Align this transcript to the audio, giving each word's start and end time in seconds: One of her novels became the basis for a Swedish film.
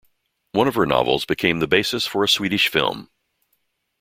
One 0.53 0.67
of 0.67 0.73
her 0.73 0.87
novels 0.87 1.25
became 1.25 1.59
the 1.59 1.67
basis 1.67 2.07
for 2.07 2.23
a 2.23 2.27
Swedish 2.27 2.69
film. 2.69 3.07